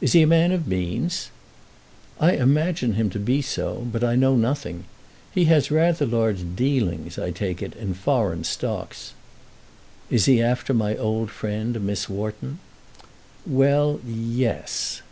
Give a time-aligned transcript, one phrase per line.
[0.00, 1.28] "Is he a man of means?"
[2.18, 4.84] "I imagine him to be so; but I know nothing.
[5.32, 9.12] He has rather large dealings, I take it, in foreign stocks.
[10.08, 12.58] Is he after my old friend, Miss Wharton?"
[13.46, 15.02] "Well; yes."